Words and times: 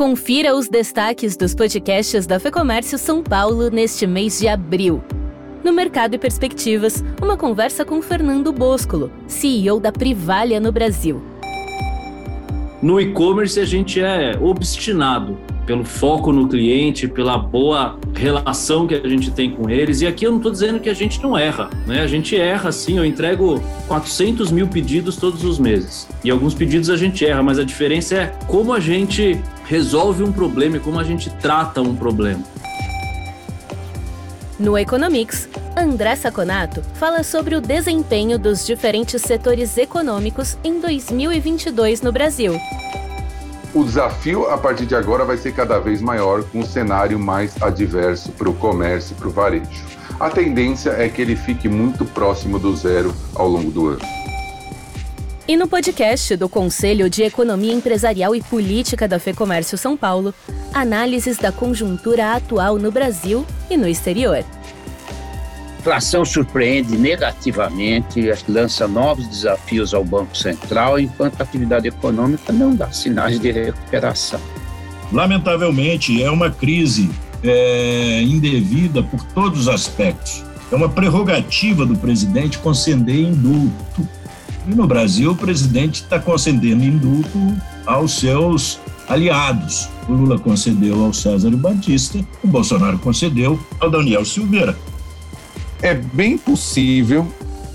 Confira 0.00 0.56
os 0.56 0.66
destaques 0.66 1.36
dos 1.36 1.54
podcasts 1.54 2.26
da 2.26 2.40
Fecomércio 2.40 2.96
São 2.96 3.22
Paulo 3.22 3.68
neste 3.68 4.06
mês 4.06 4.38
de 4.38 4.48
abril. 4.48 5.04
No 5.62 5.74
Mercado 5.74 6.14
e 6.14 6.18
Perspectivas, 6.18 7.04
uma 7.20 7.36
conversa 7.36 7.84
com 7.84 8.00
Fernando 8.00 8.50
Boscolo, 8.50 9.12
CEO 9.26 9.78
da 9.78 9.92
Privalha 9.92 10.58
no 10.58 10.72
Brasil. 10.72 11.22
No 12.80 12.98
e-commerce, 12.98 13.60
a 13.60 13.66
gente 13.66 14.00
é 14.00 14.38
obstinado 14.40 15.36
pelo 15.66 15.84
foco 15.84 16.32
no 16.32 16.48
cliente, 16.48 17.06
pela 17.06 17.36
boa 17.36 17.98
relação 18.14 18.86
que 18.86 18.94
a 18.94 19.06
gente 19.06 19.30
tem 19.30 19.50
com 19.50 19.68
eles. 19.68 20.00
E 20.00 20.06
aqui 20.06 20.24
eu 20.24 20.30
não 20.30 20.38
estou 20.38 20.50
dizendo 20.50 20.80
que 20.80 20.88
a 20.88 20.94
gente 20.94 21.22
não 21.22 21.36
erra, 21.36 21.68
né? 21.86 22.00
A 22.00 22.06
gente 22.06 22.34
erra 22.34 22.72
sim, 22.72 22.96
eu 22.96 23.04
entrego 23.04 23.62
400 23.86 24.50
mil 24.50 24.66
pedidos 24.66 25.16
todos 25.16 25.44
os 25.44 25.58
meses. 25.58 26.08
E 26.24 26.30
alguns 26.30 26.54
pedidos 26.54 26.88
a 26.88 26.96
gente 26.96 27.26
erra, 27.26 27.42
mas 27.42 27.58
a 27.58 27.64
diferença 27.64 28.14
é 28.14 28.26
como 28.46 28.72
a 28.72 28.80
gente 28.80 29.38
resolve 29.70 30.24
um 30.24 30.32
problema 30.32 30.78
e 30.78 30.80
como 30.80 30.98
a 30.98 31.04
gente 31.04 31.30
trata 31.30 31.80
um 31.80 31.94
problema. 31.94 32.42
No 34.58 34.76
Economics, 34.76 35.48
André 35.76 36.16
Saconato 36.16 36.82
fala 36.94 37.22
sobre 37.22 37.54
o 37.54 37.60
desempenho 37.60 38.36
dos 38.36 38.66
diferentes 38.66 39.22
setores 39.22 39.78
econômicos 39.78 40.58
em 40.64 40.80
2022 40.80 42.02
no 42.02 42.10
Brasil. 42.10 42.60
O 43.72 43.84
desafio 43.84 44.50
a 44.50 44.58
partir 44.58 44.86
de 44.86 44.96
agora 44.96 45.24
vai 45.24 45.36
ser 45.36 45.54
cada 45.54 45.78
vez 45.78 46.02
maior, 46.02 46.42
com 46.42 46.58
um 46.58 46.66
cenário 46.66 47.16
mais 47.16 47.62
adverso 47.62 48.32
para 48.32 48.50
o 48.50 48.54
comércio 48.54 49.14
e 49.14 49.20
para 49.20 49.28
o 49.28 49.30
varejo. 49.30 49.84
A 50.18 50.28
tendência 50.28 50.90
é 50.90 51.08
que 51.08 51.22
ele 51.22 51.36
fique 51.36 51.68
muito 51.68 52.04
próximo 52.04 52.58
do 52.58 52.74
zero 52.74 53.14
ao 53.36 53.46
longo 53.46 53.70
do 53.70 53.86
ano. 53.90 54.29
E 55.50 55.56
no 55.56 55.66
podcast 55.66 56.36
do 56.36 56.48
Conselho 56.48 57.10
de 57.10 57.24
Economia 57.24 57.74
Empresarial 57.74 58.36
e 58.36 58.40
Política 58.40 59.08
da 59.08 59.18
FEComércio 59.18 59.76
São 59.76 59.96
Paulo, 59.96 60.32
análises 60.72 61.38
da 61.38 61.50
conjuntura 61.50 62.36
atual 62.36 62.78
no 62.78 62.92
Brasil 62.92 63.44
e 63.68 63.76
no 63.76 63.88
exterior. 63.88 64.44
A 64.46 65.80
inflação 65.80 66.24
surpreende 66.24 66.96
negativamente, 66.96 68.30
lança 68.48 68.86
novos 68.86 69.26
desafios 69.26 69.92
ao 69.92 70.04
Banco 70.04 70.36
Central, 70.36 71.00
enquanto 71.00 71.40
a 71.40 71.42
atividade 71.42 71.88
econômica 71.88 72.52
não 72.52 72.72
dá 72.72 72.92
sinais 72.92 73.40
de 73.40 73.50
recuperação. 73.50 74.40
Lamentavelmente, 75.12 76.22
é 76.22 76.30
uma 76.30 76.52
crise 76.52 77.10
é, 77.42 78.22
indevida 78.22 79.02
por 79.02 79.24
todos 79.34 79.62
os 79.62 79.68
aspectos. 79.68 80.44
É 80.70 80.76
uma 80.76 80.88
prerrogativa 80.88 81.84
do 81.84 81.96
presidente 81.96 82.56
conceder 82.58 83.18
indulto 83.18 84.08
e 84.66 84.74
no 84.74 84.86
Brasil, 84.86 85.32
o 85.32 85.36
presidente 85.36 86.02
está 86.02 86.18
concedendo 86.18 86.84
indulto 86.84 87.38
aos 87.86 88.18
seus 88.18 88.78
aliados. 89.08 89.88
O 90.08 90.12
Lula 90.12 90.38
concedeu 90.38 91.04
ao 91.04 91.12
César 91.12 91.50
Batista, 91.50 92.18
o 92.42 92.46
Bolsonaro 92.46 92.98
concedeu 92.98 93.58
ao 93.80 93.90
Daniel 93.90 94.24
Silveira. 94.24 94.76
É 95.82 95.94
bem 95.94 96.36
possível, 96.36 97.26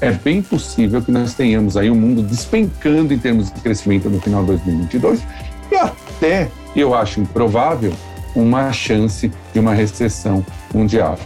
é 0.00 0.10
bem 0.10 0.42
possível 0.42 1.00
que 1.00 1.10
nós 1.12 1.34
tenhamos 1.34 1.76
aí 1.76 1.90
um 1.90 1.94
mundo 1.94 2.22
despencando 2.22 3.14
em 3.14 3.18
termos 3.18 3.52
de 3.52 3.60
crescimento 3.60 4.10
no 4.10 4.20
final 4.20 4.42
de 4.42 4.48
2022 4.48 5.22
e 5.70 5.76
até, 5.76 6.50
eu 6.76 6.94
acho 6.94 7.20
improvável, 7.20 7.92
uma 8.34 8.72
chance 8.72 9.30
de 9.52 9.60
uma 9.60 9.72
recessão 9.72 10.44
mundial. 10.72 11.18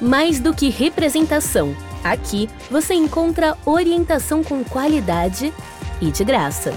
Mais 0.00 0.40
do 0.40 0.52
que 0.54 0.68
representação, 0.68 1.74
Aqui 2.12 2.48
você 2.70 2.94
encontra 2.94 3.56
orientação 3.66 4.44
com 4.44 4.62
qualidade 4.62 5.52
e 6.00 6.10
de 6.10 6.24
graça. 6.24 6.72